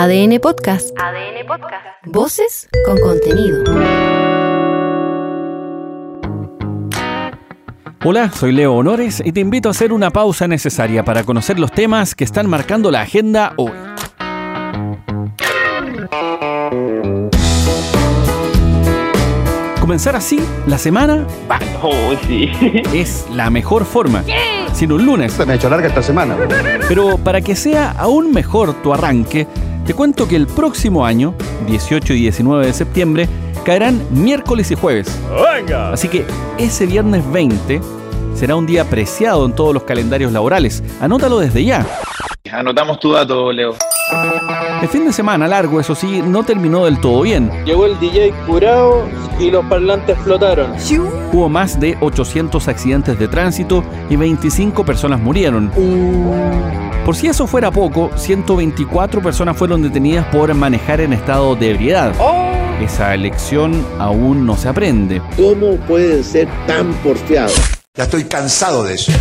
ADN 0.00 0.38
Podcast. 0.38 0.96
ADN 0.96 1.44
Podcast. 1.44 1.84
Voces 2.06 2.68
con 2.86 3.00
contenido. 3.00 3.64
Hola, 8.04 8.30
soy 8.30 8.52
Leo 8.52 8.74
Honores 8.74 9.20
y 9.24 9.32
te 9.32 9.40
invito 9.40 9.68
a 9.68 9.72
hacer 9.72 9.92
una 9.92 10.12
pausa 10.12 10.46
necesaria 10.46 11.04
para 11.04 11.24
conocer 11.24 11.58
los 11.58 11.72
temas 11.72 12.14
que 12.14 12.22
están 12.22 12.48
marcando 12.48 12.92
la 12.92 13.00
agenda 13.00 13.54
hoy. 13.56 13.72
Comenzar 19.80 20.14
así 20.14 20.38
la 20.68 20.78
semana 20.78 21.26
Oh, 21.82 22.14
sí. 22.26 22.50
es 22.94 23.26
la 23.34 23.50
mejor 23.50 23.84
forma. 23.84 24.22
Sin 24.72 24.92
un 24.92 25.04
lunes. 25.04 25.32
Se 25.32 25.44
me 25.46 25.54
ha 25.54 25.56
hecho 25.56 25.68
larga 25.68 25.88
esta 25.88 26.02
semana. 26.02 26.36
Pero 26.86 27.18
para 27.18 27.40
que 27.40 27.56
sea 27.56 27.92
aún 27.98 28.32
mejor 28.32 28.74
tu 28.82 28.92
arranque, 28.92 29.46
te 29.88 29.94
cuento 29.94 30.28
que 30.28 30.36
el 30.36 30.46
próximo 30.46 31.06
año, 31.06 31.34
18 31.66 32.12
y 32.12 32.20
19 32.20 32.66
de 32.66 32.72
septiembre, 32.74 33.26
caerán 33.64 34.02
miércoles 34.10 34.70
y 34.70 34.74
jueves. 34.74 35.18
Venga. 35.54 35.94
Así 35.94 36.08
que 36.08 36.26
ese 36.58 36.84
viernes 36.84 37.24
20 37.32 37.80
será 38.34 38.56
un 38.56 38.66
día 38.66 38.82
apreciado 38.82 39.46
en 39.46 39.54
todos 39.54 39.72
los 39.72 39.84
calendarios 39.84 40.30
laborales. 40.30 40.84
Anótalo 41.00 41.38
desde 41.38 41.64
ya. 41.64 41.86
Anotamos 42.52 43.00
tu 43.00 43.12
dato, 43.12 43.50
Leo. 43.50 43.76
El 44.82 44.88
fin 44.88 45.06
de 45.06 45.12
semana 45.14 45.48
largo, 45.48 45.80
eso 45.80 45.94
sí, 45.94 46.20
no 46.20 46.42
terminó 46.42 46.84
del 46.84 47.00
todo 47.00 47.22
bien. 47.22 47.50
Llegó 47.64 47.86
el 47.86 47.98
DJ 47.98 48.34
curado 48.46 49.06
y 49.38 49.50
los 49.50 49.64
parlantes 49.66 50.18
flotaron. 50.18 50.72
Hubo 51.32 51.48
más 51.48 51.78
de 51.78 51.96
800 52.00 52.68
accidentes 52.68 53.18
de 53.18 53.28
tránsito 53.28 53.84
y 54.08 54.16
25 54.16 54.84
personas 54.84 55.20
murieron. 55.20 55.70
Por 57.04 57.16
si 57.16 57.26
eso 57.26 57.46
fuera 57.46 57.70
poco, 57.70 58.10
124 58.16 59.22
personas 59.22 59.56
fueron 59.56 59.82
detenidas 59.82 60.26
por 60.26 60.52
manejar 60.54 61.00
en 61.00 61.12
estado 61.12 61.56
de 61.56 61.70
ebriedad. 61.70 62.12
Esa 62.82 63.16
lección 63.16 63.84
aún 63.98 64.46
no 64.46 64.56
se 64.56 64.68
aprende. 64.68 65.22
¿Cómo 65.36 65.76
pueden 65.86 66.22
ser 66.22 66.48
tan 66.66 66.92
porfiados? 66.94 67.54
Ya 67.94 68.04
estoy 68.04 68.24
cansado 68.24 68.84
de 68.84 68.94
eso. 68.94 69.12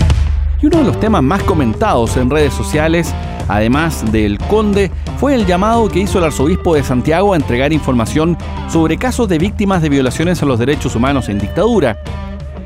Y 0.61 0.67
uno 0.67 0.80
de 0.80 0.84
los 0.84 1.00
temas 1.00 1.23
más 1.23 1.44
comentados 1.44 2.17
en 2.17 2.30
redes 2.30 2.53
sociales, 2.53 3.13
además 3.48 4.12
del 4.12 4.38
conde, 4.38 4.92
fue 5.17 5.36
el 5.36 5.45
llamado 5.45 5.90
que 5.90 6.00
hizo 6.00 6.20
el 6.20 6.26
arzobispo 6.26 6.76
de 6.76 6.84
Santiago 6.84 7.34
a 7.34 7.38
entregar 7.38 7.73
información 7.73 8.38
sobre 8.70 8.98
casos 8.98 9.28
de 9.28 9.38
víctimas 9.38 9.81
de 9.81 9.90
violaciones 9.90 10.42
a 10.42 10.45
los 10.45 10.59
derechos 10.59 10.95
humanos 10.95 11.30
en 11.30 11.40
dictadura. 11.40 11.98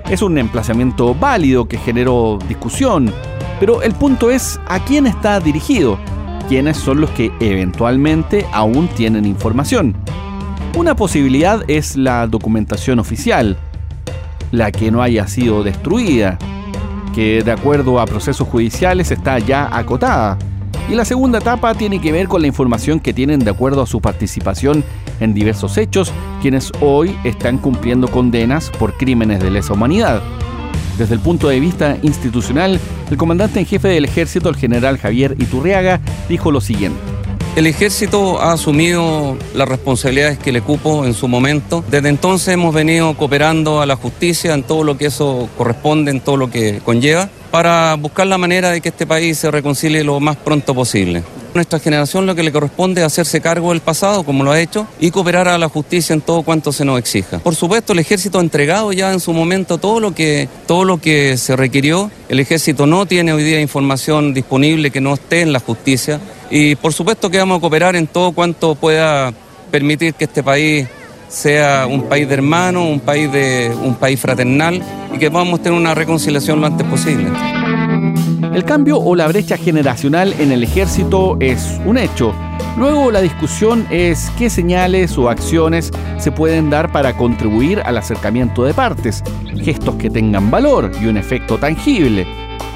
Es 0.10 0.22
un 0.22 0.38
emplazamiento 0.38 1.16
válido 1.16 1.66
que 1.68 1.78
generó 1.78 2.38
discusión, 2.48 3.14
pero 3.60 3.82
el 3.82 3.94
punto 3.94 4.30
es 4.30 4.60
a 4.68 4.80
quién 4.84 5.08
está 5.08 5.40
dirigido, 5.40 5.98
quiénes 6.50 6.78
son 6.78 7.00
los 7.00 7.10
que 7.12 7.32
eventualmente 7.40 8.46
aún 8.52 8.88
tienen 8.90 9.26
información. 9.26 9.96
Una 10.76 10.96
posibilidad 10.96 11.64
es 11.70 11.96
la 11.96 12.28
documentación 12.28 13.00
oficial, 13.00 13.58
la 14.52 14.72
que 14.72 14.90
no 14.90 15.02
haya 15.02 15.28
sido 15.28 15.64
destruida, 15.64 16.38
que 17.14 17.44
de 17.44 17.52
acuerdo 17.52 18.00
a 18.00 18.06
procesos 18.06 18.48
judiciales 18.48 19.12
está 19.12 19.38
ya 19.40 19.70
acotada. 19.72 20.38
Y 20.90 20.96
la 20.96 21.06
segunda 21.06 21.40
etapa 21.40 21.74
tiene 21.74 22.02
que 22.02 22.12
ver 22.12 22.28
con 22.28 22.42
la 22.42 22.48
información 22.48 23.00
que 23.00 23.14
tienen 23.14 23.40
de 23.40 23.52
acuerdo 23.52 23.82
a 23.82 23.88
su 23.88 24.02
participación 24.02 24.84
en 25.20 25.34
diversos 25.34 25.78
hechos, 25.78 26.12
quienes 26.42 26.72
hoy 26.82 27.16
están 27.24 27.58
cumpliendo 27.58 28.10
condenas 28.10 28.70
por 28.72 28.98
crímenes 28.98 29.42
de 29.42 29.52
lesa 29.52 29.74
humanidad. 29.74 30.22
Desde 30.98 31.14
el 31.14 31.22
punto 31.22 31.48
de 31.48 31.60
vista 31.60 31.98
institucional, 32.02 32.80
el 33.10 33.18
comandante 33.18 33.60
en 33.60 33.66
jefe 33.66 33.88
del 33.88 34.06
ejército, 34.06 34.50
el 34.50 34.56
general 34.56 34.98
Javier 34.98 35.36
Iturriaga, 35.40 36.02
dijo 36.28 36.52
lo 36.52 36.62
siguiente. 36.62 37.00
El 37.56 37.68
ejército 37.68 38.42
ha 38.42 38.54
asumido 38.54 39.38
las 39.54 39.68
responsabilidades 39.68 40.40
que 40.40 40.54
le 40.54 40.62
cupo 40.62 41.06
en 41.06 41.14
su 41.14 41.28
momento. 41.28 41.84
Desde 41.92 42.08
entonces 42.08 42.50
hemos 42.50 42.74
venido 42.74 43.14
cooperando 43.16 43.82
a 43.82 43.86
la 43.86 43.98
justicia 43.98 44.54
en 44.54 44.64
todo 44.64 44.86
lo 44.86 44.98
que 44.98 45.08
eso 45.08 45.50
corresponde, 45.58 46.12
en 46.12 46.22
todo 46.22 46.38
lo 46.38 46.50
que 46.50 46.80
conlleva, 46.86 47.30
para 47.52 47.96
buscar 47.96 48.26
la 48.28 48.38
manera 48.38 48.72
de 48.72 48.82
que 48.82 48.90
este 48.90 49.06
país 49.06 49.38
se 49.38 49.52
reconcilie 49.52 50.04
lo 50.04 50.20
más 50.20 50.38
pronto 50.38 50.74
posible. 50.74 51.22
Nuestra 51.54 51.80
generación 51.80 52.26
lo 52.26 52.34
que 52.34 52.44
le 52.44 52.52
corresponde 52.54 53.02
es 53.02 53.08
hacerse 53.08 53.42
cargo 53.42 53.72
del 53.72 53.82
pasado, 53.82 54.24
como 54.24 54.46
lo 54.46 54.52
ha 54.52 54.60
hecho, 54.62 54.88
y 55.02 55.12
cooperar 55.12 55.50
a 55.50 55.58
la 55.58 55.68
justicia 55.68 56.14
en 56.14 56.22
todo 56.22 56.44
cuanto 56.44 56.72
se 56.72 56.86
nos 56.86 56.98
exija. 56.98 57.40
Por 57.40 57.56
supuesto, 57.56 57.92
el 57.92 58.00
ejército 58.00 58.40
ha 58.40 58.42
entregado 58.42 58.94
ya 58.94 59.12
en 59.12 59.20
su 59.20 59.34
momento 59.34 59.78
todo 59.78 60.00
lo 60.00 60.16
que, 60.16 60.48
todo 60.66 60.86
lo 60.86 61.00
que 61.00 61.36
se 61.36 61.58
requirió. 61.58 62.10
El 62.30 62.40
ejército 62.40 62.88
no 62.88 63.06
tiene 63.06 63.34
hoy 63.34 63.44
día 63.44 63.60
información 63.60 64.34
disponible 64.34 64.92
que 64.92 65.02
no 65.02 65.14
esté 65.14 65.42
en 65.42 65.52
la 65.52 65.60
justicia. 65.60 66.22
Y 66.50 66.76
por 66.76 66.94
supuesto 66.94 67.30
que 67.30 67.38
vamos 67.38 67.58
a 67.58 67.62
cooperar 67.62 67.98
en 67.98 68.08
todo 68.08 68.32
cuanto 68.32 68.76
pueda 68.76 69.34
permitir 69.72 70.14
que 70.14 70.26
este 70.26 70.44
país 70.44 70.88
sea 71.32 71.88
un 71.88 72.04
país 72.04 72.28
de 72.28 72.34
hermanos, 72.34 72.86
un 72.86 73.00
país 73.00 73.32
de 73.32 73.74
un 73.82 73.96
país 73.96 74.20
fraternal 74.20 74.82
y 75.14 75.18
que 75.18 75.32
podamos 75.32 75.62
tener 75.62 75.80
una 75.80 75.96
reconciliación 75.96 76.60
lo 76.60 76.68
antes 76.68 76.86
posible. 76.86 77.30
El 78.54 78.66
cambio 78.66 78.98
o 79.00 79.16
la 79.16 79.28
brecha 79.28 79.56
generacional 79.56 80.36
en 80.40 80.52
el 80.52 80.64
ejército 80.64 81.38
es 81.40 81.80
un 81.86 81.98
hecho. 81.98 82.34
Luego 82.78 83.12
la 83.12 83.22
discusión 83.22 83.88
es 83.90 84.30
qué 84.38 84.50
señales 84.50 85.18
o 85.18 85.30
acciones 85.30 85.92
se 86.18 86.32
pueden 86.32 86.70
dar 86.70 86.92
para 86.92 87.16
contribuir 87.16 87.82
al 87.86 87.98
acercamiento 87.98 88.66
de 88.66 88.74
partes, 88.74 89.24
gestos 89.64 89.96
que 89.96 90.10
tengan 90.10 90.52
valor 90.52 90.92
y 91.02 91.06
un 91.06 91.16
efecto 91.16 91.58
tangible. 91.58 92.28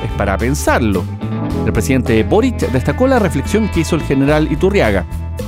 Es 0.04 0.12
para 0.18 0.38
pensarlo. 0.38 1.04
El 1.66 1.74
presidente 1.74 2.24
Boric 2.24 2.72
destacó 2.72 3.08
la 3.08 3.20
reflexión 3.20 3.70
que 3.70 3.82
hizo 3.82 3.98
el 3.98 4.04
general 4.04 4.50
Iturriaga. 4.50 5.06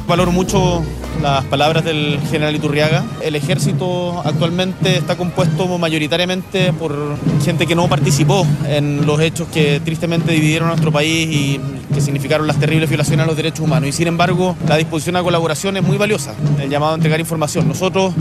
Valoro 0.08 0.32
mucho 0.32 0.84
las 1.22 1.46
palabras 1.46 1.84
del 1.84 2.20
general 2.30 2.56
Iturriaga. 2.56 3.06
El 3.22 3.36
ejército 3.36 4.22
actualmente 4.24 4.98
está 4.98 5.16
compuesto 5.16 5.78
mayoritariamente 5.78 6.74
por 6.74 7.18
gente 7.44 7.66
que 7.66 7.76
no 7.76 7.88
participó 7.88 8.46
en 8.68 9.06
los 9.06 9.20
hechos 9.22 9.48
que 9.50 9.80
tristemente 9.84 10.32
dividieron 10.32 10.68
nuestro 10.70 10.92
país 10.92 11.28
y 11.30 11.62
que 11.94 12.02
significaron 12.02 12.48
las 12.48 12.60
terribles 12.60 12.90
violaciones 12.90 13.24
a 13.24 13.28
los 13.28 13.38
derechos 13.38 13.62
humanos. 13.62 13.90
Y 13.90 13.92
sin 13.92 14.08
embargo, 14.08 14.56
la 14.68 14.78
disposición 14.78 15.16
a 15.16 15.24
colaboración 15.24 15.78
es 15.78 15.84
muy 15.84 15.98
valiosa, 15.98 16.34
el 16.62 16.70
llamado 16.70 16.94
a 16.94 16.96
entregar 16.96 17.20
información. 17.20 17.68
Nosotros, 17.68 18.14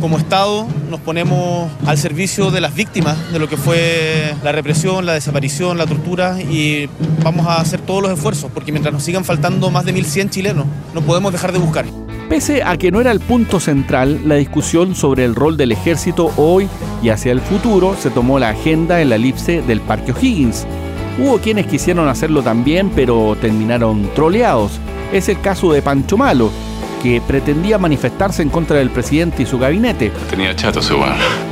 como 0.00 0.18
Estado, 0.18 0.66
nos 0.90 1.00
ponemos 1.00 1.70
al 1.86 1.96
servicio 1.96 2.50
de 2.50 2.60
las 2.60 2.74
víctimas 2.74 3.16
de 3.32 3.38
lo 3.38 3.48
que 3.48 3.56
fue 3.56 4.34
la 4.42 4.52
represión, 4.52 5.06
la 5.06 5.14
desaparición, 5.14 5.78
la 5.78 5.86
tortura 5.86 6.40
y 6.40 6.88
vamos 7.22 7.46
a 7.46 7.60
hacer 7.60 7.80
todos 7.80 8.02
los 8.02 8.12
esfuerzos 8.12 8.50
porque 8.52 8.72
mientras 8.72 8.92
nos 8.92 9.02
sigan 9.02 9.24
faltando 9.24 9.70
más 9.70 9.84
de 9.84 9.94
1.100 9.94 10.30
chilenos, 10.30 10.66
no 10.94 11.00
podemos 11.00 11.32
dejar 11.32 11.52
de 11.52 11.58
buscar. 11.58 12.01
Pese 12.32 12.62
a 12.62 12.78
que 12.78 12.90
no 12.90 13.02
era 13.02 13.12
el 13.12 13.20
punto 13.20 13.60
central, 13.60 14.22
la 14.24 14.36
discusión 14.36 14.94
sobre 14.94 15.26
el 15.26 15.34
rol 15.34 15.58
del 15.58 15.70
ejército 15.70 16.32
hoy 16.38 16.66
y 17.02 17.10
hacia 17.10 17.30
el 17.30 17.42
futuro 17.42 17.94
se 17.94 18.08
tomó 18.08 18.38
la 18.38 18.48
agenda 18.48 19.02
en 19.02 19.10
la 19.10 19.16
elipse 19.16 19.60
del 19.60 19.82
Parque 19.82 20.12
O'Higgins. 20.12 20.66
Hubo 21.18 21.36
quienes 21.40 21.66
quisieron 21.66 22.08
hacerlo 22.08 22.42
también, 22.42 22.90
pero 22.96 23.36
terminaron 23.38 24.08
troleados. 24.14 24.80
Es 25.12 25.28
el 25.28 25.42
caso 25.42 25.74
de 25.74 25.82
Pancho 25.82 26.16
Malo, 26.16 26.50
que 27.02 27.20
pretendía 27.20 27.76
manifestarse 27.76 28.40
en 28.40 28.48
contra 28.48 28.78
del 28.78 28.88
presidente 28.88 29.42
y 29.42 29.46
su 29.46 29.58
gabinete. 29.58 30.10
Tenía. 30.30 30.56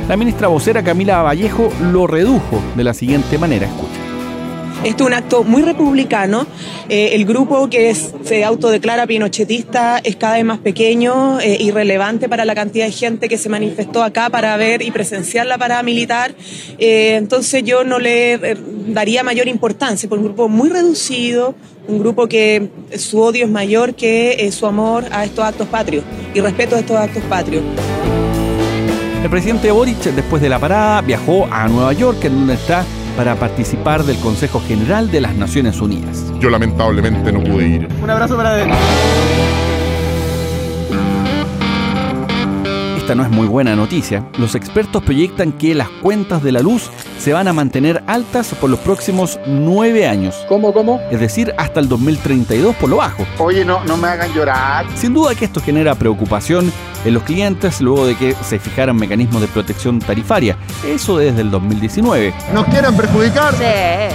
La 0.09 0.17
ministra 0.17 0.47
vocera 0.47 0.81
Camila 0.81 1.21
Vallejo 1.21 1.71
lo 1.91 2.07
redujo 2.07 2.59
de 2.75 2.83
la 2.83 2.95
siguiente 2.95 3.37
manera. 3.37 3.67
Este 4.83 5.03
es 5.03 5.07
un 5.07 5.13
acto 5.13 5.43
muy 5.43 5.61
republicano. 5.61 6.47
Eh, 6.89 7.09
el 7.13 7.25
grupo 7.25 7.69
que 7.69 7.93
se 7.93 8.43
autodeclara 8.43 9.05
pinochetista 9.05 9.99
es 9.99 10.15
cada 10.15 10.37
vez 10.37 10.43
más 10.43 10.57
pequeño, 10.57 11.39
eh, 11.39 11.55
irrelevante 11.59 12.27
para 12.27 12.45
la 12.45 12.55
cantidad 12.55 12.85
de 12.85 12.91
gente 12.91 13.29
que 13.29 13.37
se 13.37 13.47
manifestó 13.47 14.01
acá 14.01 14.31
para 14.31 14.57
ver 14.57 14.81
y 14.81 14.89
presenciar 14.89 15.45
la 15.45 15.59
parada 15.59 15.83
militar. 15.83 16.33
Eh, 16.79 17.13
entonces 17.15 17.63
yo 17.63 17.83
no 17.83 17.99
le 17.99 18.57
daría 18.87 19.21
mayor 19.21 19.47
importancia, 19.47 20.09
por 20.09 20.17
un 20.17 20.25
grupo 20.25 20.49
muy 20.49 20.69
reducido, 20.69 21.53
un 21.87 21.99
grupo 21.99 22.25
que 22.27 22.69
su 22.97 23.21
odio 23.21 23.45
es 23.45 23.51
mayor 23.51 23.93
que 23.93 24.51
su 24.51 24.65
amor 24.65 25.05
a 25.11 25.23
estos 25.25 25.45
actos 25.45 25.67
patrios 25.67 26.03
y 26.33 26.39
respeto 26.39 26.75
a 26.75 26.79
estos 26.79 26.97
actos 26.97 27.21
patrios. 27.25 27.63
El 29.23 29.29
presidente 29.29 29.69
Boric, 29.69 29.99
después 29.99 30.41
de 30.41 30.49
la 30.49 30.57
parada, 30.57 31.01
viajó 31.01 31.47
a 31.51 31.67
Nueva 31.67 31.93
York, 31.93 32.25
en 32.25 32.33
donde 32.33 32.55
está 32.55 32.83
para 33.15 33.35
participar 33.35 34.03
del 34.03 34.17
Consejo 34.17 34.61
General 34.61 35.11
de 35.11 35.21
las 35.21 35.35
Naciones 35.35 35.81
Unidas. 35.81 36.31
Yo 36.39 36.49
lamentablemente 36.49 37.31
no 37.31 37.43
pude 37.43 37.67
ir. 37.67 37.87
Un 38.01 38.09
abrazo 38.09 38.37
para 38.37 38.57
Esta 42.97 43.15
no 43.15 43.23
es 43.23 43.29
muy 43.29 43.47
buena 43.47 43.75
noticia. 43.75 44.27
Los 44.37 44.55
expertos 44.55 45.01
proyectan 45.03 45.51
que 45.53 45.73
las 45.73 45.89
cuentas 45.89 46.43
de 46.43 46.51
la 46.51 46.61
luz 46.61 46.89
se 47.17 47.33
van 47.33 47.47
a 47.47 47.53
mantener 47.53 48.03
altas 48.07 48.53
por 48.53 48.69
los 48.69 48.79
próximos 48.79 49.39
nueve 49.47 50.07
años. 50.07 50.45
¿Cómo, 50.47 50.71
cómo? 50.71 51.01
Es 51.11 51.19
decir, 51.19 51.53
hasta 51.57 51.79
el 51.79 51.89
2032 51.89 52.75
por 52.75 52.89
lo 52.89 52.97
bajo. 52.97 53.25
Oye, 53.39 53.65
no, 53.65 53.83
no 53.85 53.97
me 53.97 54.07
hagan 54.07 54.31
llorar. 54.33 54.85
Sin 54.95 55.13
duda 55.13 55.35
que 55.35 55.45
esto 55.45 55.59
genera 55.61 55.95
preocupación 55.95 56.71
en 57.05 57.13
los 57.13 57.23
clientes 57.23 57.81
luego 57.81 58.05
de 58.05 58.15
que 58.15 58.33
se 58.33 58.59
fijaran 58.59 58.95
mecanismos 58.95 59.41
de 59.41 59.47
protección 59.47 59.99
tarifaria. 59.99 60.57
Eso 60.85 61.17
desde 61.17 61.41
el 61.41 61.51
2019. 61.51 62.33
¿Nos 62.53 62.65
quieren 62.65 62.95
perjudicar? 62.95 63.53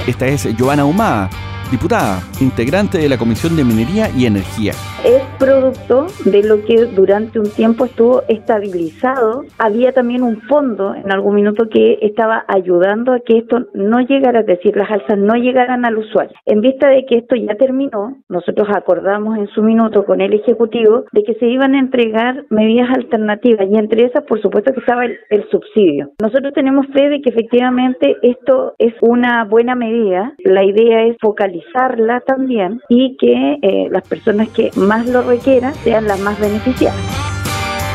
Esta 0.06 0.26
es 0.26 0.44
Giovanna 0.56 0.84
Humada, 0.84 1.30
diputada, 1.70 2.20
integrante 2.40 2.98
de 2.98 3.08
la 3.08 3.18
Comisión 3.18 3.56
de 3.56 3.64
Minería 3.64 4.08
y 4.16 4.26
Energía. 4.26 4.72
Es 5.04 5.22
producto 5.38 6.06
de 6.24 6.42
lo 6.42 6.64
que 6.64 6.86
durante 6.86 7.38
un 7.38 7.48
tiempo 7.50 7.84
estuvo 7.84 8.22
estabilizado. 8.28 9.44
Había 9.58 9.92
también 9.92 10.22
un 10.22 10.40
fondo 10.42 10.94
en 10.94 11.12
algún 11.12 11.34
minuto 11.34 11.68
que 11.68 11.98
estaba 12.02 12.44
ayudando 12.48 13.12
a 13.12 13.20
que 13.20 13.38
esto 13.38 13.66
no 13.74 14.00
llegara, 14.00 14.40
es 14.40 14.46
decir, 14.46 14.76
las 14.76 14.90
alzas 14.90 15.18
no 15.18 15.34
llegaran 15.34 15.84
al 15.84 15.98
usuario. 15.98 16.36
En 16.44 16.60
vista 16.60 16.88
de 16.88 17.04
que 17.06 17.18
esto 17.18 17.36
ya 17.36 17.54
terminó, 17.56 18.16
nosotros 18.28 18.68
acordamos 18.74 19.38
en 19.38 19.48
su 19.48 19.62
minuto 19.62 20.04
con 20.04 20.20
el 20.20 20.32
Ejecutivo 20.34 21.04
de 21.12 21.22
que 21.24 21.34
se 21.34 21.46
iban 21.46 21.74
a 21.74 21.78
entregar 21.78 22.44
medidas 22.50 22.75
alternativas 22.84 23.66
y 23.70 23.76
entre 23.76 24.04
esas, 24.04 24.24
por 24.24 24.40
supuesto, 24.42 24.72
que 24.72 24.80
estaba 24.80 25.04
el, 25.04 25.18
subsidio. 25.50 26.10
Nosotros 26.20 26.52
tenemos 26.54 26.86
fe 26.92 27.08
de 27.08 27.20
que 27.20 27.30
efectivamente 27.30 28.16
esto 28.22 28.74
es 28.78 28.94
una 29.00 29.44
buena 29.44 29.74
medida. 29.74 30.34
La 30.38 30.64
idea 30.64 31.04
es 31.04 31.16
focalizarla 31.20 32.20
también 32.20 32.80
y 32.88 33.16
que 33.16 33.58
eh, 33.62 33.88
las 33.90 34.06
personas 34.08 34.48
que 34.48 34.70
más 34.76 35.08
lo 35.08 35.22
requieran 35.22 35.74
sean 35.74 36.06
las 36.06 36.20
más 36.20 36.38
beneficiadas. 36.40 36.96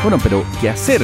Bueno, 0.02 0.18
pero 0.22 0.42
¿qué 0.60 0.68
hacer? 0.68 1.02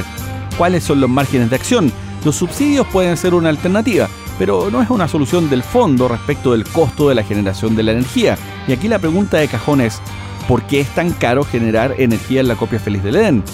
¿Cuáles 0.56 0.82
son 0.82 1.00
los 1.00 1.10
márgenes 1.10 1.50
de 1.50 1.56
acción? 1.56 1.92
Los 2.25 2.36
subsidios 2.36 2.86
pueden 2.88 3.16
ser 3.16 3.34
una 3.34 3.48
alternativa, 3.48 4.08
pero 4.38 4.70
no 4.70 4.82
es 4.82 4.90
una 4.90 5.06
solución 5.06 5.48
del 5.48 5.62
fondo 5.62 6.08
respecto 6.08 6.52
del 6.52 6.64
costo 6.64 7.08
de 7.08 7.14
la 7.14 7.22
generación 7.22 7.76
de 7.76 7.84
la 7.84 7.92
energía. 7.92 8.36
Y 8.66 8.72
aquí 8.72 8.88
la 8.88 8.98
pregunta 8.98 9.38
de 9.38 9.48
cajón 9.48 9.80
es, 9.80 10.02
¿por 10.48 10.62
qué 10.62 10.80
es 10.80 10.88
tan 10.94 11.10
caro 11.12 11.44
generar 11.44 11.94
energía 11.98 12.40
en 12.40 12.48
la 12.48 12.56
copia 12.56 12.80
feliz 12.80 13.04
del 13.04 13.16
Edén? 13.16 13.44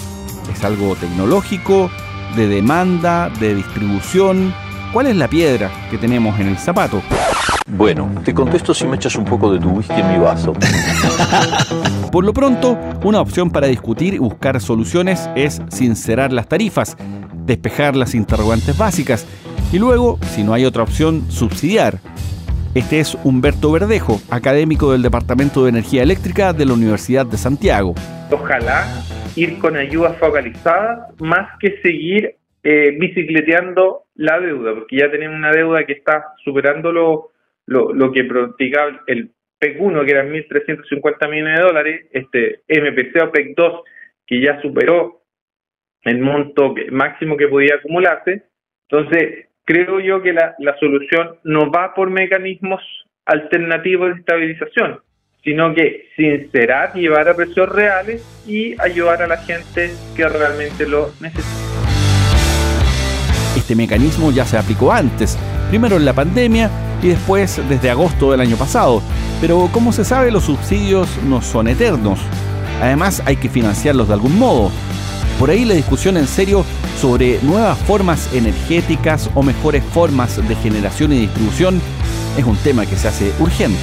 ¿Es 0.51 0.63
algo 0.63 0.95
tecnológico, 0.95 1.89
de 2.35 2.47
demanda, 2.47 3.29
de 3.39 3.55
distribución? 3.55 4.53
¿Cuál 4.93 5.07
es 5.07 5.15
la 5.15 5.27
piedra 5.27 5.71
que 5.89 5.97
tenemos 5.97 6.39
en 6.39 6.47
el 6.47 6.57
zapato? 6.57 7.01
Bueno, 7.67 8.09
te 8.23 8.33
contesto 8.33 8.73
si 8.73 8.85
me 8.85 8.95
echas 8.95 9.15
un 9.15 9.25
poco 9.25 9.51
de 9.51 9.59
tu 9.59 9.69
whisky 9.69 9.99
en 9.99 10.13
mi 10.13 10.19
vaso. 10.19 10.53
Por 12.11 12.23
lo 12.23 12.33
pronto, 12.33 12.77
una 13.03 13.19
opción 13.19 13.49
para 13.49 13.67
discutir 13.67 14.13
y 14.13 14.19
buscar 14.19 14.61
soluciones 14.61 15.29
es 15.35 15.61
sincerar 15.69 16.31
las 16.31 16.47
tarifas, 16.47 16.95
despejar 17.45 17.95
las 17.95 18.15
interrogantes 18.15 18.77
básicas 18.77 19.25
y 19.71 19.79
luego, 19.79 20.19
si 20.33 20.43
no 20.43 20.53
hay 20.53 20.63
otra 20.63 20.83
opción, 20.83 21.25
subsidiar. 21.29 21.99
Este 22.75 22.99
es 22.99 23.15
Humberto 23.23 23.71
Verdejo, 23.71 24.19
académico 24.29 24.91
del 24.91 25.01
Departamento 25.01 25.63
de 25.63 25.69
Energía 25.69 26.03
Eléctrica 26.03 26.51
de 26.51 26.65
la 26.65 26.73
Universidad 26.73 27.25
de 27.25 27.37
Santiago. 27.37 27.95
Ojalá 28.29 28.83
ir 29.37 29.59
con 29.59 29.77
ayudas 29.77 30.17
focalizadas 30.17 31.09
más 31.21 31.57
que 31.61 31.79
seguir 31.81 32.35
eh, 32.63 32.91
bicicleteando 32.99 34.03
la 34.15 34.41
deuda, 34.41 34.73
porque 34.73 34.97
ya 34.97 35.09
tenemos 35.09 35.37
una 35.37 35.51
deuda 35.51 35.85
que 35.85 35.93
está 35.93 36.33
superando 36.43 36.91
lo, 36.91 37.31
lo, 37.65 38.11
que 38.11 38.25
practicaba 38.25 39.01
el 39.07 39.31
PEC 39.57 39.77
1, 39.79 40.03
que 40.03 40.11
eran 40.11 40.33
1.350 40.33 41.29
millones 41.29 41.57
de 41.57 41.63
dólares, 41.63 42.05
este 42.11 42.59
MPC 42.67 43.23
o 43.23 43.31
PEC 43.31 43.55
2, 43.55 43.81
que 44.27 44.41
ya 44.41 44.61
superó 44.61 45.21
el 46.01 46.19
monto 46.19 46.75
máximo 46.91 47.37
que 47.37 47.47
podía 47.47 47.75
acumularse. 47.75 48.43
Entonces, 48.89 49.47
creo 49.65 49.99
yo 49.99 50.21
que 50.21 50.31
la, 50.31 50.55
la 50.59 50.77
solución 50.79 51.37
no 51.43 51.71
va 51.71 51.93
por 51.93 52.09
mecanismos 52.09 52.81
alternativos 53.25 54.09
de 54.09 54.19
estabilización, 54.19 54.99
sino 55.43 55.73
que 55.73 56.09
sincerar, 56.15 56.93
llevar 56.93 57.27
a 57.27 57.35
precios 57.35 57.67
reales 57.67 58.23
y 58.47 58.79
ayudar 58.79 59.23
a 59.23 59.27
la 59.27 59.37
gente 59.37 59.91
que 60.15 60.29
realmente 60.29 60.87
lo 60.87 61.11
necesita. 61.19 61.65
Este 63.57 63.75
mecanismo 63.75 64.31
ya 64.31 64.45
se 64.45 64.57
aplicó 64.57 64.91
antes, 64.91 65.37
primero 65.69 65.97
en 65.97 66.05
la 66.05 66.13
pandemia 66.13 66.69
y 67.01 67.09
después 67.09 67.61
desde 67.67 67.89
agosto 67.89 68.31
del 68.31 68.41
año 68.41 68.57
pasado, 68.57 69.01
pero 69.41 69.69
como 69.71 69.91
se 69.91 70.05
sabe 70.05 70.31
los 70.31 70.45
subsidios 70.45 71.21
no 71.23 71.41
son 71.41 71.67
eternos. 71.67 72.19
Además 72.81 73.23
hay 73.25 73.37
que 73.37 73.49
financiarlos 73.49 74.09
de 74.09 74.13
algún 74.13 74.37
modo. 74.37 74.71
Por 75.39 75.49
ahí 75.49 75.65
la 75.65 75.73
discusión 75.73 76.17
en 76.17 76.27
serio 76.27 76.65
sobre 76.99 77.39
nuevas 77.41 77.77
formas 77.79 78.33
energéticas 78.33 79.29
o 79.35 79.43
mejores 79.43 79.83
formas 79.83 80.37
de 80.47 80.55
generación 80.55 81.13
y 81.13 81.19
distribución 81.21 81.81
es 82.37 82.45
un 82.45 82.57
tema 82.57 82.85
que 82.85 82.95
se 82.95 83.07
hace 83.07 83.33
urgente. 83.39 83.79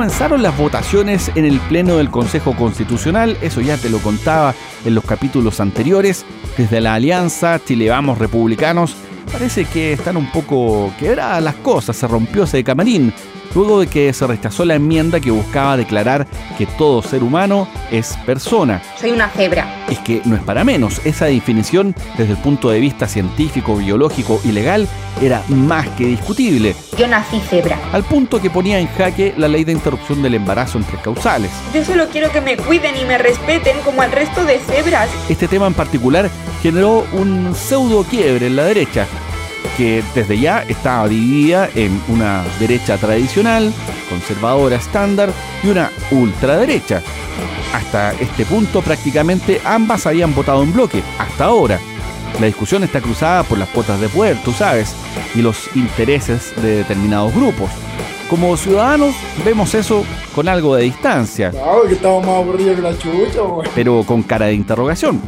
comenzaron 0.00 0.42
las 0.42 0.56
votaciones 0.56 1.30
en 1.34 1.44
el 1.44 1.60
Pleno 1.60 1.98
del 1.98 2.08
Consejo 2.08 2.56
Constitucional, 2.56 3.36
eso 3.42 3.60
ya 3.60 3.76
te 3.76 3.90
lo 3.90 3.98
contaba 3.98 4.54
en 4.86 4.94
los 4.94 5.04
capítulos 5.04 5.60
anteriores, 5.60 6.24
desde 6.56 6.80
la 6.80 6.94
Alianza 6.94 7.60
Chile 7.62 7.90
Vamos 7.90 8.16
Republicanos, 8.16 8.96
parece 9.30 9.66
que 9.66 9.92
están 9.92 10.16
un 10.16 10.32
poco 10.32 10.90
quebradas 10.98 11.42
las 11.42 11.56
cosas, 11.56 11.96
se 11.96 12.08
rompió 12.08 12.44
ese 12.44 12.64
camarín, 12.64 13.12
luego 13.54 13.80
de 13.80 13.86
que 13.86 14.12
se 14.12 14.26
rechazó 14.26 14.64
la 14.64 14.74
enmienda 14.74 15.20
que 15.20 15.30
buscaba 15.30 15.76
declarar 15.76 16.26
que 16.58 16.66
todo 16.66 17.02
ser 17.02 17.22
humano 17.22 17.68
es 17.90 18.16
persona. 18.26 18.82
Soy 18.98 19.10
una 19.12 19.28
cebra. 19.28 19.86
Es 19.88 19.98
que 20.00 20.22
no 20.24 20.36
es 20.36 20.42
para 20.42 20.64
menos, 20.64 21.00
esa 21.04 21.26
definición 21.26 21.94
desde 22.16 22.32
el 22.32 22.38
punto 22.38 22.70
de 22.70 22.80
vista 22.80 23.08
científico, 23.08 23.76
biológico 23.76 24.40
y 24.44 24.52
legal 24.52 24.88
era 25.20 25.42
más 25.48 25.88
que 25.90 26.06
discutible. 26.06 26.74
Yo 26.96 27.06
nací 27.06 27.40
cebra. 27.40 27.78
Al 27.92 28.04
punto 28.04 28.40
que 28.40 28.50
ponía 28.50 28.78
en 28.78 28.88
jaque 28.88 29.34
la 29.36 29.48
ley 29.48 29.64
de 29.64 29.72
interrupción 29.72 30.22
del 30.22 30.34
embarazo 30.34 30.78
entre 30.78 30.98
causales. 30.98 31.50
Yo 31.74 31.84
solo 31.84 32.08
quiero 32.08 32.30
que 32.30 32.40
me 32.40 32.56
cuiden 32.56 32.96
y 32.96 33.04
me 33.04 33.18
respeten 33.18 33.76
como 33.84 34.02
al 34.02 34.12
resto 34.12 34.44
de 34.44 34.58
cebras. 34.58 35.08
Este 35.28 35.48
tema 35.48 35.66
en 35.66 35.74
particular 35.74 36.30
generó 36.62 37.06
un 37.12 37.54
pseudo 37.54 38.04
quiebre 38.04 38.46
en 38.46 38.56
la 38.56 38.64
derecha, 38.64 39.06
que 39.76 40.02
desde 40.14 40.38
ya 40.38 40.62
estaba 40.68 41.08
dividida 41.08 41.68
en 41.74 42.00
una 42.08 42.44
derecha 42.58 42.98
tradicional, 42.98 43.72
conservadora 44.08 44.76
estándar 44.76 45.30
y 45.62 45.68
una 45.68 45.90
ultraderecha. 46.10 47.02
Hasta 47.74 48.12
este 48.12 48.44
punto 48.44 48.82
prácticamente 48.82 49.60
ambas 49.64 50.06
habían 50.06 50.34
votado 50.34 50.62
en 50.62 50.72
bloque, 50.72 51.02
hasta 51.18 51.44
ahora. 51.44 51.78
La 52.40 52.46
discusión 52.46 52.82
está 52.84 53.00
cruzada 53.00 53.42
por 53.42 53.58
las 53.58 53.68
cuotas 53.68 54.00
de 54.00 54.08
poder, 54.08 54.36
tú 54.42 54.52
sabes, 54.52 54.94
y 55.34 55.42
los 55.42 55.68
intereses 55.76 56.54
de 56.62 56.76
determinados 56.76 57.34
grupos. 57.34 57.70
Como 58.28 58.56
ciudadanos 58.56 59.14
vemos 59.44 59.74
eso 59.74 60.04
con 60.34 60.48
algo 60.48 60.76
de 60.76 60.84
distancia. 60.84 61.50
Claro, 61.50 61.82
que 61.86 61.94
estamos 61.94 62.24
más 62.24 62.36
aburridos 62.36 62.76
que 62.76 62.82
la 62.82 62.96
chucha. 62.96 63.40
Pero 63.74 64.04
con 64.04 64.22
cara 64.22 64.46
de 64.46 64.54
interrogación 64.54 65.20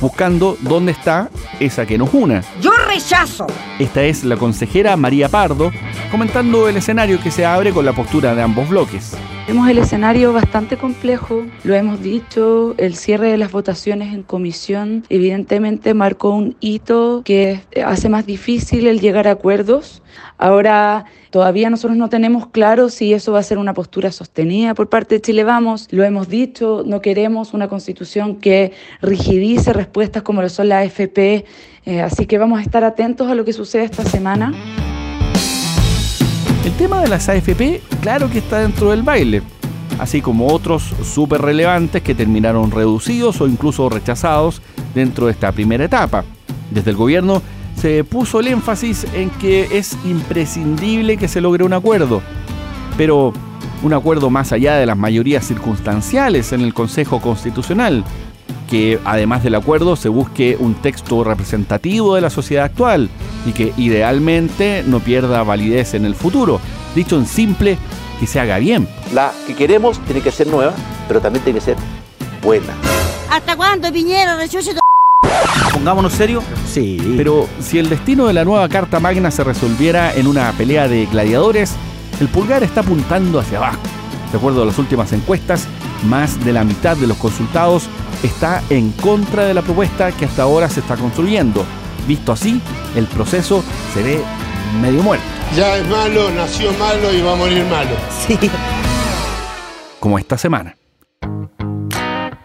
buscando 0.00 0.56
dónde 0.60 0.92
está 0.92 1.28
esa 1.58 1.86
que 1.86 1.98
nos 1.98 2.12
una. 2.14 2.42
Yo 2.60 2.72
rechazo. 2.90 3.46
Esta 3.78 4.02
es 4.02 4.24
la 4.24 4.36
consejera 4.36 4.96
María 4.96 5.28
Pardo 5.28 5.70
comentando 6.10 6.68
el 6.68 6.76
escenario 6.76 7.20
que 7.22 7.30
se 7.30 7.46
abre 7.46 7.72
con 7.72 7.84
la 7.84 7.92
postura 7.92 8.34
de 8.34 8.42
ambos 8.42 8.68
bloques. 8.68 9.16
Vemos 9.46 9.68
el 9.68 9.78
escenario 9.78 10.32
bastante 10.32 10.76
complejo, 10.76 11.44
lo 11.62 11.74
hemos 11.74 12.02
dicho, 12.02 12.74
el 12.78 12.96
cierre 12.96 13.30
de 13.30 13.38
las 13.38 13.52
votaciones 13.52 14.12
en 14.12 14.24
comisión 14.24 15.04
evidentemente 15.08 15.94
marcó 15.94 16.30
un 16.30 16.56
hito 16.60 17.22
que 17.24 17.60
hace 17.84 18.08
más 18.08 18.26
difícil 18.26 18.88
el 18.88 19.00
llegar 19.00 19.28
a 19.28 19.32
acuerdos. 19.32 20.02
Ahora 20.36 21.04
todavía 21.30 21.70
nosotros 21.70 21.96
no 21.96 22.08
tenemos 22.08 22.46
claro 22.48 22.88
si 22.88 23.14
eso 23.14 23.32
va 23.32 23.38
a 23.38 23.42
ser 23.42 23.58
una 23.58 23.72
postura 23.72 24.12
sostenida 24.12 24.74
por 24.74 24.88
parte 24.88 25.16
de 25.16 25.20
Chile 25.20 25.44
Vamos, 25.44 25.88
lo 25.90 26.04
hemos 26.04 26.28
dicho, 26.28 26.82
no 26.84 27.00
queremos 27.00 27.54
una 27.54 27.68
constitución 27.68 28.36
que 28.36 28.72
rigidice 29.00 29.72
respuestas 29.72 30.22
como 30.22 30.42
lo 30.42 30.48
son 30.48 30.68
la 30.68 30.80
AFP, 30.80 31.44
eh, 31.86 32.00
así 32.02 32.26
que 32.26 32.38
vamos 32.38 32.58
a 32.58 32.62
estar 32.62 32.84
atentos 32.84 33.28
a 33.30 33.34
lo 33.34 33.44
que 33.44 33.52
sucede 33.52 33.84
esta 33.84 34.04
semana. 34.04 34.52
El 36.64 36.72
tema 36.72 37.00
de 37.00 37.08
las 37.08 37.28
AFP, 37.28 37.80
claro 38.02 38.28
que 38.28 38.38
está 38.38 38.60
dentro 38.60 38.90
del 38.90 39.02
baile, 39.02 39.42
así 39.98 40.20
como 40.20 40.48
otros 40.48 40.82
súper 41.04 41.40
relevantes 41.40 42.02
que 42.02 42.14
terminaron 42.14 42.70
reducidos 42.70 43.40
o 43.40 43.46
incluso 43.46 43.88
rechazados 43.88 44.60
dentro 44.94 45.26
de 45.26 45.32
esta 45.32 45.52
primera 45.52 45.84
etapa. 45.84 46.24
Desde 46.70 46.90
el 46.90 46.96
gobierno 46.96 47.42
se 47.80 48.04
puso 48.04 48.40
el 48.40 48.48
énfasis 48.48 49.06
en 49.14 49.30
que 49.30 49.78
es 49.78 49.96
imprescindible 50.04 51.16
que 51.16 51.28
se 51.28 51.40
logre 51.40 51.64
un 51.64 51.72
acuerdo, 51.72 52.20
pero 52.98 53.32
un 53.82 53.94
acuerdo 53.94 54.28
más 54.28 54.52
allá 54.52 54.76
de 54.76 54.84
las 54.84 54.98
mayorías 54.98 55.46
circunstanciales 55.46 56.52
en 56.52 56.60
el 56.60 56.74
Consejo 56.74 57.20
Constitucional, 57.22 58.04
que 58.68 59.00
además 59.04 59.42
del 59.42 59.54
acuerdo 59.54 59.96
se 59.96 60.10
busque 60.10 60.56
un 60.60 60.74
texto 60.74 61.24
representativo 61.24 62.14
de 62.14 62.20
la 62.20 62.28
sociedad 62.28 62.66
actual 62.66 63.08
y 63.46 63.52
que 63.52 63.72
idealmente 63.78 64.84
no 64.86 65.00
pierda 65.00 65.42
validez 65.42 65.94
en 65.94 66.04
el 66.04 66.14
futuro. 66.14 66.60
Dicho 66.94 67.16
en 67.16 67.26
simple, 67.26 67.78
que 68.20 68.26
se 68.26 68.38
haga 68.40 68.58
bien. 68.58 68.86
La 69.14 69.32
que 69.46 69.54
queremos 69.54 69.98
tiene 70.00 70.20
que 70.20 70.30
ser 70.30 70.48
nueva, 70.48 70.74
pero 71.08 71.20
también 71.20 71.42
tiene 71.42 71.58
que 71.58 71.64
ser 71.64 71.76
buena. 72.42 72.74
¿Hasta 73.30 73.56
cuándo, 73.56 73.90
Piñera? 73.90 74.36
Pongámonos 75.72 76.12
serio, 76.12 76.42
sí. 76.66 77.14
Pero 77.16 77.48
si 77.60 77.78
el 77.78 77.88
destino 77.88 78.26
de 78.26 78.32
la 78.32 78.44
nueva 78.44 78.68
Carta 78.68 79.00
Magna 79.00 79.30
se 79.30 79.44
resolviera 79.44 80.14
en 80.14 80.26
una 80.26 80.52
pelea 80.52 80.88
de 80.88 81.06
gladiadores, 81.06 81.74
el 82.20 82.28
pulgar 82.28 82.62
está 82.62 82.80
apuntando 82.80 83.38
hacia 83.40 83.58
abajo. 83.58 83.80
De 84.30 84.38
acuerdo 84.38 84.62
a 84.62 84.66
las 84.66 84.78
últimas 84.78 85.12
encuestas, 85.12 85.66
más 86.04 86.42
de 86.44 86.52
la 86.52 86.64
mitad 86.64 86.96
de 86.96 87.06
los 87.06 87.16
consultados 87.16 87.88
está 88.22 88.62
en 88.70 88.90
contra 88.92 89.44
de 89.44 89.54
la 89.54 89.62
propuesta 89.62 90.12
que 90.12 90.26
hasta 90.26 90.42
ahora 90.42 90.68
se 90.68 90.80
está 90.80 90.96
construyendo. 90.96 91.64
Visto 92.06 92.32
así, 92.32 92.60
el 92.94 93.06
proceso 93.06 93.62
se 93.94 94.02
ve 94.02 94.22
medio 94.80 95.02
muerto. 95.02 95.24
Ya 95.56 95.76
es 95.76 95.88
malo, 95.88 96.30
nació 96.30 96.72
malo 96.74 97.12
y 97.12 97.22
va 97.22 97.32
a 97.32 97.36
morir 97.36 97.64
malo. 97.64 97.96
Sí. 98.26 98.38
Como 99.98 100.18
esta 100.18 100.38
semana. 100.38 100.76